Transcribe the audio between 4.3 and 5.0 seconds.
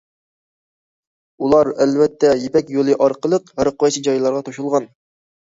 توشۇلغان.